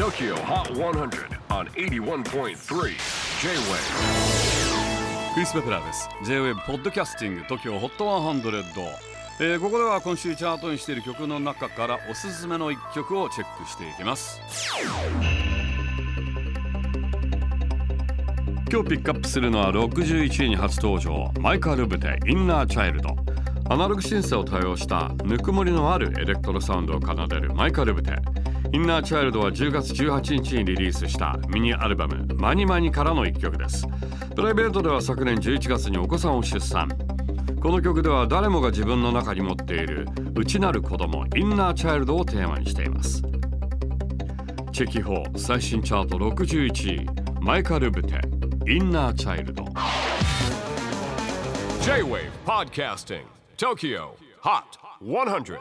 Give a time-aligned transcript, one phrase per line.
[0.00, 2.54] TOKYO HOT 100 on 81.3 J-WAVE
[5.34, 6.08] クリス・ベプラーです。
[6.24, 8.72] J-WAVE ポッドキャスティング TOKYO HOT 100、
[9.40, 14.40] えーここでは今週チャートにしている曲の中からおすすめの一曲をチェックしていきます。
[18.72, 21.30] 今日ピックアップするのは61位に初登場。
[21.40, 23.14] マイカル・ブテインナー・チャイルド
[23.68, 28.12] アナログシンセを多用したぬくもりのあるエレクトロサウンドを奏でるマイカル・ブテ。
[28.12, 28.39] イ
[28.72, 33.84] インナー・チャイルドは10月18日にリリースしたミニアルバム「マニマニ」からの一曲です。
[34.36, 36.88] プライベートでは昨年11月にお子さんを出産。
[37.60, 40.06] この曲では誰もが自分の中に持っている
[40.36, 43.22] 内なる子供インナーチャイルドをテーマにしています。
[44.72, 47.06] チェキホー最新チャート61位
[47.40, 48.20] マイカル・ブテ
[48.68, 49.64] インナーチャイルド
[51.82, 53.24] J-WAVE PODCASTING
[53.56, 54.10] TOKYO
[54.42, 54.62] HOT
[55.02, 55.58] 100